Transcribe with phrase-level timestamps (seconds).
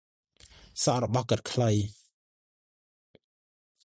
[0.83, 1.69] សក់របស់គាត់ខ្លី។